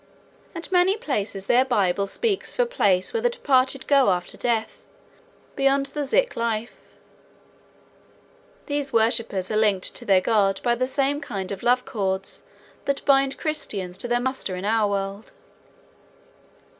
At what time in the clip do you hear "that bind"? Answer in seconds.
12.85-13.37